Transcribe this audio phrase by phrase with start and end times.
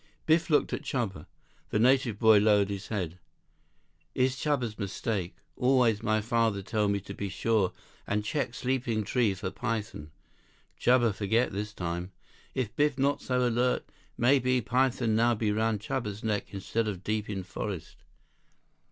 [0.25, 1.27] Biff looked at Chuba.
[1.69, 3.19] The native boy lowered his head.
[4.15, 5.35] "Is Chuba's mistake.
[5.55, 7.71] Always, my father tell me to be sure
[8.07, 10.09] and check sleeping tree for python.
[10.79, 12.13] Chuba forget this time.
[12.55, 13.87] If Biff not so alert,
[14.17, 17.97] maybe python now be around Chuba's neck instead of deep in forest."